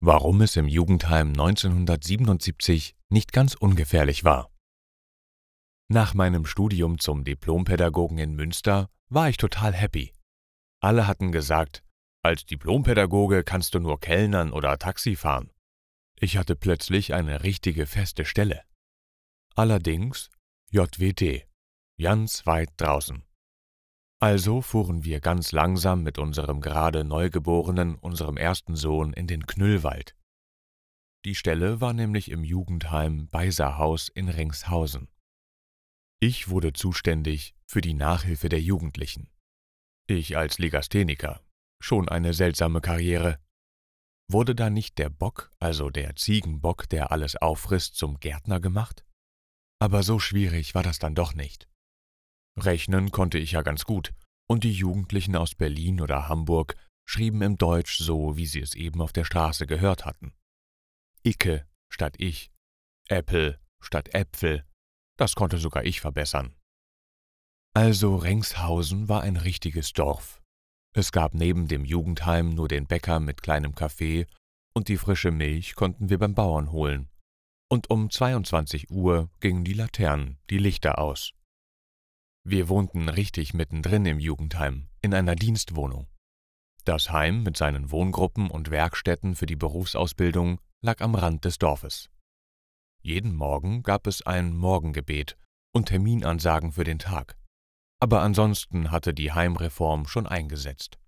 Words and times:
warum 0.00 0.40
es 0.40 0.56
im 0.56 0.68
Jugendheim 0.68 1.28
1977 1.28 2.94
nicht 3.08 3.32
ganz 3.32 3.54
ungefährlich 3.54 4.24
war. 4.24 4.50
Nach 5.88 6.14
meinem 6.14 6.46
Studium 6.46 6.98
zum 6.98 7.24
Diplompädagogen 7.24 8.18
in 8.18 8.34
Münster 8.34 8.88
war 9.08 9.28
ich 9.28 9.36
total 9.36 9.72
happy. 9.72 10.12
Alle 10.80 11.06
hatten 11.06 11.32
gesagt, 11.32 11.84
als 12.22 12.44
Diplompädagoge 12.44 13.44
kannst 13.44 13.74
du 13.74 13.78
nur 13.78 14.00
Kellnern 14.00 14.52
oder 14.52 14.78
Taxi 14.78 15.14
fahren. 15.14 15.50
Ich 16.18 16.36
hatte 16.36 16.56
plötzlich 16.56 17.14
eine 17.14 17.42
richtige 17.44 17.86
feste 17.86 18.24
Stelle. 18.24 18.62
Allerdings 19.54 20.28
JWD, 20.70 21.46
ganz 22.00 22.46
weit 22.46 22.70
draußen. 22.78 23.25
Also 24.18 24.62
fuhren 24.62 25.04
wir 25.04 25.20
ganz 25.20 25.52
langsam 25.52 26.02
mit 26.02 26.18
unserem 26.18 26.60
gerade 26.60 27.04
Neugeborenen, 27.04 27.96
unserem 27.96 28.38
ersten 28.38 28.74
Sohn, 28.74 29.12
in 29.12 29.26
den 29.26 29.46
Knüllwald. 29.46 30.16
Die 31.26 31.34
Stelle 31.34 31.80
war 31.80 31.92
nämlich 31.92 32.30
im 32.30 32.44
Jugendheim 32.44 33.28
Beiserhaus 33.28 34.08
in 34.08 34.28
Ringshausen. 34.28 35.08
Ich 36.18 36.48
wurde 36.48 36.72
zuständig 36.72 37.54
für 37.66 37.82
die 37.82 37.94
Nachhilfe 37.94 38.48
der 38.48 38.60
Jugendlichen. 38.60 39.28
Ich 40.06 40.36
als 40.36 40.58
Legastheniker. 40.58 41.42
Schon 41.82 42.08
eine 42.08 42.32
seltsame 42.32 42.80
Karriere. 42.80 43.38
Wurde 44.28 44.54
da 44.54 44.70
nicht 44.70 44.98
der 44.98 45.10
Bock, 45.10 45.50
also 45.58 45.90
der 45.90 46.16
Ziegenbock, 46.16 46.88
der 46.88 47.12
alles 47.12 47.36
auffrisst, 47.36 47.96
zum 47.96 48.18
Gärtner 48.18 48.60
gemacht? 48.60 49.04
Aber 49.78 50.02
so 50.02 50.18
schwierig 50.18 50.74
war 50.74 50.82
das 50.82 50.98
dann 50.98 51.14
doch 51.14 51.34
nicht. 51.34 51.68
Rechnen 52.58 53.10
konnte 53.10 53.38
ich 53.38 53.52
ja 53.52 53.62
ganz 53.62 53.84
gut, 53.84 54.12
und 54.48 54.64
die 54.64 54.72
Jugendlichen 54.72 55.36
aus 55.36 55.54
Berlin 55.54 56.00
oder 56.00 56.28
Hamburg 56.28 56.76
schrieben 57.04 57.42
im 57.42 57.58
Deutsch 57.58 57.98
so, 57.98 58.36
wie 58.36 58.46
sie 58.46 58.60
es 58.60 58.74
eben 58.74 59.00
auf 59.00 59.12
der 59.12 59.24
Straße 59.24 59.66
gehört 59.66 60.04
hatten. 60.04 60.32
Icke 61.22 61.66
statt 61.88 62.14
ich, 62.18 62.50
Äppel 63.08 63.60
statt 63.80 64.14
Äpfel, 64.14 64.64
das 65.16 65.34
konnte 65.34 65.58
sogar 65.58 65.84
ich 65.84 66.00
verbessern. 66.00 66.54
Also 67.74 68.16
Rengshausen 68.16 69.08
war 69.08 69.22
ein 69.22 69.36
richtiges 69.36 69.92
Dorf. 69.92 70.40
Es 70.94 71.12
gab 71.12 71.34
neben 71.34 71.68
dem 71.68 71.84
Jugendheim 71.84 72.54
nur 72.54 72.68
den 72.68 72.86
Bäcker 72.86 73.20
mit 73.20 73.42
kleinem 73.42 73.74
Kaffee 73.74 74.26
und 74.74 74.88
die 74.88 74.96
frische 74.96 75.30
Milch 75.30 75.74
konnten 75.74 76.08
wir 76.08 76.18
beim 76.18 76.34
Bauern 76.34 76.72
holen. 76.72 77.10
Und 77.68 77.90
um 77.90 78.10
22 78.10 78.90
Uhr 78.90 79.28
gingen 79.40 79.64
die 79.64 79.74
Laternen, 79.74 80.38
die 80.48 80.58
Lichter 80.58 80.98
aus. 80.98 81.32
Wir 82.48 82.68
wohnten 82.68 83.08
richtig 83.08 83.54
mittendrin 83.54 84.06
im 84.06 84.20
Jugendheim, 84.20 84.86
in 85.02 85.12
einer 85.14 85.34
Dienstwohnung. 85.34 86.06
Das 86.84 87.10
Heim 87.10 87.42
mit 87.42 87.56
seinen 87.56 87.90
Wohngruppen 87.90 88.52
und 88.52 88.70
Werkstätten 88.70 89.34
für 89.34 89.46
die 89.46 89.56
Berufsausbildung 89.56 90.60
lag 90.80 91.00
am 91.00 91.16
Rand 91.16 91.44
des 91.44 91.58
Dorfes. 91.58 92.08
Jeden 93.02 93.34
Morgen 93.34 93.82
gab 93.82 94.06
es 94.06 94.22
ein 94.22 94.56
Morgengebet 94.56 95.36
und 95.74 95.86
Terminansagen 95.86 96.70
für 96.70 96.84
den 96.84 97.00
Tag. 97.00 97.36
Aber 97.98 98.22
ansonsten 98.22 98.92
hatte 98.92 99.12
die 99.12 99.32
Heimreform 99.32 100.06
schon 100.06 100.28
eingesetzt. 100.28 101.00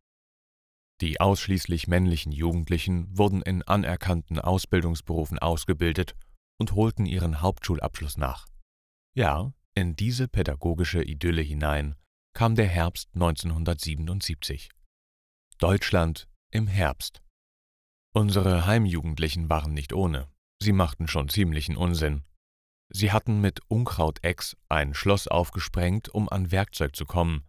Die 1.01 1.21
ausschließlich 1.21 1.87
männlichen 1.87 2.33
Jugendlichen 2.33 3.17
wurden 3.17 3.43
in 3.43 3.63
anerkannten 3.63 4.41
Ausbildungsberufen 4.41 5.39
ausgebildet 5.39 6.17
und 6.59 6.73
holten 6.73 7.07
ihren 7.07 7.41
Hauptschulabschluss 7.41 8.17
nach. 8.17 8.49
Ja, 9.15 9.53
in 9.79 9.95
diese 9.95 10.27
pädagogische 10.27 11.05
Idylle 11.05 11.41
hinein 11.41 11.95
kam 12.35 12.57
der 12.57 12.67
Herbst 12.67 13.11
1977. 13.15 14.71
Deutschland 15.59 16.29
im 16.51 16.67
Herbst. 16.67 17.23
Unsere 18.13 18.67
Heimjugendlichen 18.67 19.49
waren 19.49 19.75
nicht 19.75 19.93
ohne. 19.93 20.27
Sie 20.61 20.73
machten 20.73 21.07
schon 21.07 21.29
ziemlichen 21.29 21.77
Unsinn. 21.77 22.25
Sie 22.93 23.13
hatten 23.13 23.41
mit 23.41 23.61
Unkrautex 23.69 24.57
ein 24.69 24.95
Schloss 24.95 25.29
aufgesprengt, 25.29 26.09
um 26.09 26.29
an 26.29 26.51
Werkzeug 26.51 26.97
zu 26.97 27.05
kommen. 27.05 27.45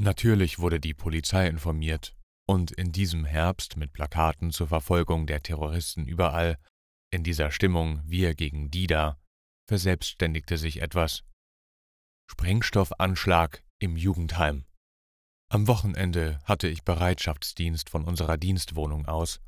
Natürlich 0.00 0.60
wurde 0.60 0.78
die 0.78 0.94
Polizei 0.94 1.48
informiert, 1.48 2.14
und 2.46 2.70
in 2.70 2.92
diesem 2.92 3.24
Herbst 3.24 3.76
mit 3.76 3.92
Plakaten 3.92 4.52
zur 4.52 4.68
Verfolgung 4.68 5.26
der 5.26 5.42
Terroristen 5.42 6.06
überall, 6.06 6.56
in 7.10 7.24
dieser 7.24 7.50
Stimmung 7.50 8.00
wir 8.04 8.36
gegen 8.36 8.70
die 8.70 8.86
da, 8.86 9.20
verselbstständigte 9.66 10.56
sich 10.56 10.80
etwas. 10.82 11.24
Sprengstoffanschlag 12.38 13.64
im 13.80 13.96
Jugendheim. 13.96 14.64
Am 15.50 15.66
Wochenende 15.66 16.38
hatte 16.44 16.68
ich 16.68 16.84
Bereitschaftsdienst 16.84 17.90
von 17.90 18.04
unserer 18.04 18.36
Dienstwohnung 18.36 19.06
aus. 19.06 19.40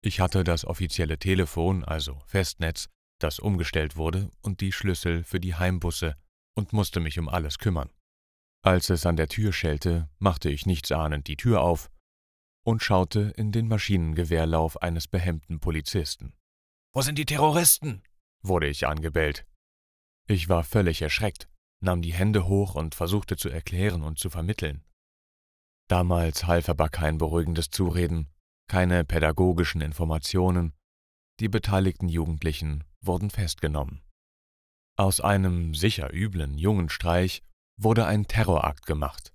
Ich 0.00 0.20
hatte 0.20 0.44
das 0.44 0.64
offizielle 0.64 1.18
Telefon, 1.18 1.84
also 1.84 2.22
Festnetz, 2.26 2.88
das 3.18 3.40
umgestellt 3.40 3.96
wurde, 3.96 4.30
und 4.42 4.60
die 4.60 4.70
Schlüssel 4.70 5.24
für 5.24 5.40
die 5.40 5.56
Heimbusse 5.56 6.14
und 6.54 6.72
musste 6.72 7.00
mich 7.00 7.18
um 7.18 7.28
alles 7.28 7.58
kümmern. 7.58 7.90
Als 8.62 8.90
es 8.90 9.06
an 9.06 9.16
der 9.16 9.26
Tür 9.26 9.52
schellte, 9.52 10.08
machte 10.18 10.48
ich 10.48 10.66
nichtsahnend 10.66 11.26
die 11.26 11.36
Tür 11.36 11.62
auf 11.62 11.90
und 12.64 12.80
schaute 12.80 13.32
in 13.36 13.50
den 13.50 13.66
Maschinengewehrlauf 13.66 14.80
eines 14.80 15.08
behemmten 15.08 15.58
Polizisten. 15.58 16.32
Wo 16.94 17.02
sind 17.02 17.18
die 17.18 17.26
Terroristen? 17.26 18.04
wurde 18.40 18.68
ich 18.68 18.86
angebellt. 18.86 19.44
Ich 20.28 20.48
war 20.48 20.62
völlig 20.62 21.02
erschreckt 21.02 21.48
nahm 21.86 22.02
die 22.02 22.12
Hände 22.12 22.46
hoch 22.46 22.74
und 22.74 22.94
versuchte 22.94 23.36
zu 23.36 23.48
erklären 23.48 24.02
und 24.02 24.18
zu 24.18 24.28
vermitteln. 24.28 24.84
Damals 25.88 26.46
half 26.46 26.68
aber 26.68 26.88
kein 26.88 27.16
beruhigendes 27.16 27.70
Zureden, 27.70 28.28
keine 28.68 29.04
pädagogischen 29.04 29.80
Informationen, 29.80 30.74
die 31.40 31.48
beteiligten 31.48 32.08
Jugendlichen 32.08 32.84
wurden 33.00 33.30
festgenommen. 33.30 34.02
Aus 34.98 35.20
einem 35.20 35.74
sicher 35.74 36.12
üblen 36.12 36.58
jungen 36.58 36.88
Streich 36.88 37.42
wurde 37.78 38.06
ein 38.06 38.26
Terrorakt 38.26 38.86
gemacht. 38.86 39.32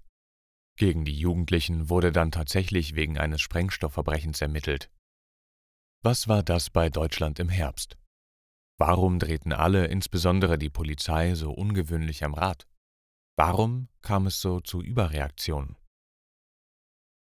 Gegen 0.78 1.06
die 1.06 1.18
Jugendlichen 1.18 1.90
wurde 1.90 2.12
dann 2.12 2.32
tatsächlich 2.32 2.96
wegen 2.96 3.18
eines 3.18 3.42
Sprengstoffverbrechens 3.42 4.42
ermittelt. 4.42 4.92
Was 6.02 6.28
war 6.28 6.42
das 6.42 6.72
bei 6.72 6.90
Deutschland 6.90 7.40
im 7.40 7.50
Herbst? 7.50 7.98
Warum 8.84 9.20
drehten 9.20 9.54
alle, 9.54 9.86
insbesondere 9.86 10.58
die 10.58 10.72
Polizei, 10.72 11.36
so 11.36 11.52
ungewöhnlich 11.52 12.24
am 12.24 12.34
Rad? 12.34 12.68
Warum 13.38 13.90
kam 14.02 14.26
es 14.26 14.42
so 14.42 14.60
zu 14.60 14.82
Überreaktionen? 14.82 15.78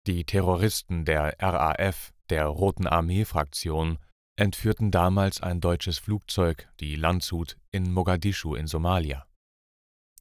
Die 0.07 0.23
Terroristen 0.23 1.05
der 1.05 1.35
RAF, 1.41 2.13
der 2.29 2.47
Roten 2.47 2.87
Armee-Fraktion, 2.87 3.99
entführten 4.37 4.93
damals 4.93 5.41
ein 5.41 5.61
deutsches 5.61 5.99
Flugzeug, 5.99 6.73
die 6.79 6.95
Landshut, 6.95 7.59
in 7.73 7.93
Mogadischu 7.93 8.55
in 8.55 8.69
Somalia. 8.69 9.27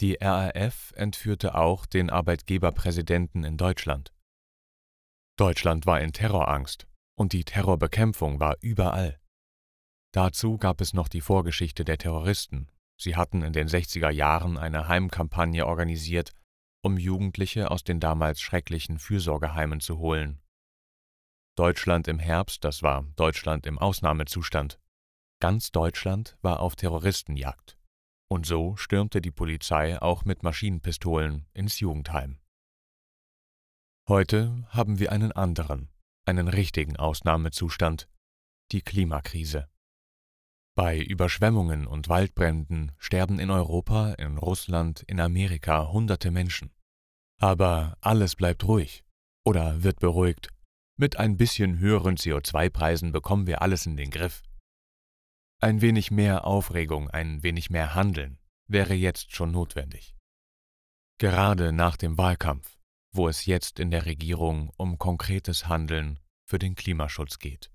Die 0.01 0.17
RAF 0.19 0.93
entführte 0.95 1.53
auch 1.53 1.85
den 1.85 2.09
Arbeitgeberpräsidenten 2.09 3.43
in 3.43 3.55
Deutschland. 3.55 4.11
Deutschland 5.37 5.85
war 5.85 6.01
in 6.01 6.11
Terrorangst 6.11 6.87
und 7.15 7.33
die 7.33 7.43
Terrorbekämpfung 7.43 8.39
war 8.39 8.55
überall. 8.61 9.19
Dazu 10.11 10.57
gab 10.57 10.81
es 10.81 10.93
noch 10.93 11.07
die 11.07 11.21
Vorgeschichte 11.21 11.85
der 11.85 11.97
Terroristen. 11.97 12.67
Sie 12.99 13.15
hatten 13.15 13.43
in 13.43 13.53
den 13.53 13.67
60er 13.67 14.09
Jahren 14.09 14.57
eine 14.57 14.87
Heimkampagne 14.87 15.65
organisiert, 15.65 16.33
um 16.83 16.97
Jugendliche 16.97 17.71
aus 17.71 17.83
den 17.83 17.99
damals 17.99 18.41
schrecklichen 18.41 18.97
Fürsorgeheimen 18.97 19.79
zu 19.79 19.99
holen. 19.99 20.41
Deutschland 21.55 22.07
im 22.07 22.19
Herbst, 22.19 22.63
das 22.63 22.83
war 22.83 23.03
Deutschland 23.15 23.65
im 23.65 23.77
Ausnahmezustand. 23.77 24.79
Ganz 25.41 25.71
Deutschland 25.71 26.37
war 26.41 26.59
auf 26.59 26.75
Terroristenjagd. 26.75 27.77
Und 28.29 28.45
so 28.45 28.75
stürmte 28.75 29.21
die 29.21 29.31
Polizei 29.31 30.01
auch 30.01 30.23
mit 30.25 30.43
Maschinenpistolen 30.43 31.47
ins 31.53 31.79
Jugendheim. 31.79 32.39
Heute 34.07 34.67
haben 34.69 34.99
wir 34.99 35.11
einen 35.11 35.31
anderen, 35.31 35.89
einen 36.25 36.47
richtigen 36.47 36.97
Ausnahmezustand, 36.97 38.09
die 38.71 38.81
Klimakrise. 38.81 39.67
Bei 40.81 40.97
Überschwemmungen 40.97 41.85
und 41.87 42.07
Waldbränden 42.07 42.93
sterben 42.97 43.37
in 43.37 43.49
Europa, 43.51 44.13
in 44.13 44.37
Russland, 44.37 45.01
in 45.01 45.19
Amerika 45.19 45.91
hunderte 45.91 46.31
Menschen. 46.31 46.71
Aber 47.37 47.97
alles 47.99 48.37
bleibt 48.37 48.63
ruhig 48.63 49.03
oder 49.43 49.83
wird 49.83 49.99
beruhigt. 49.99 50.47
Mit 50.95 51.17
ein 51.17 51.35
bisschen 51.35 51.79
höheren 51.79 52.15
CO2-Preisen 52.15 53.11
bekommen 53.11 53.45
wir 53.45 53.61
alles 53.61 53.87
in 53.87 53.97
den 53.97 54.09
Griff. 54.09 54.41
Ein 55.59 55.81
wenig 55.81 56.11
mehr 56.11 56.47
Aufregung, 56.47 57.09
ein 57.09 57.43
wenig 57.43 57.69
mehr 57.69 57.93
Handeln 57.93 58.39
wäre 58.69 58.93
jetzt 58.93 59.35
schon 59.35 59.51
notwendig. 59.51 60.15
Gerade 61.17 61.73
nach 61.73 61.97
dem 61.97 62.17
Wahlkampf, 62.17 62.79
wo 63.11 63.27
es 63.27 63.45
jetzt 63.45 63.81
in 63.81 63.91
der 63.91 64.05
Regierung 64.05 64.71
um 64.77 64.97
konkretes 64.97 65.67
Handeln 65.67 66.21
für 66.45 66.57
den 66.57 66.75
Klimaschutz 66.75 67.37
geht. 67.37 67.69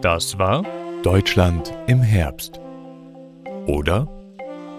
Das 0.00 0.38
war 0.38 0.64
Deutschland 1.02 1.72
im 1.86 2.00
Herbst. 2.00 2.60
Oder 3.66 4.08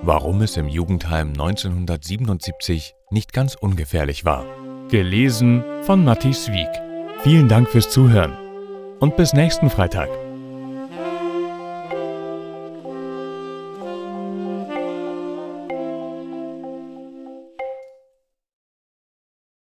Warum 0.02 0.42
es 0.42 0.56
im 0.56 0.70
Jugendheim 0.70 1.30
1977 1.30 2.96
nicht 3.12 3.34
ganz 3.34 3.56
ungefährlich 3.56 4.24
war. 4.24 4.46
Gelesen 4.90 5.62
von 5.84 6.06
Matthias 6.06 6.50
Wieck. 6.52 6.70
Vielen 7.22 7.50
Dank 7.50 7.68
fürs 7.68 7.90
Zuhören 7.90 8.34
und 9.00 9.18
bis 9.18 9.34
nächsten 9.34 9.70
Freitag. 9.70 10.08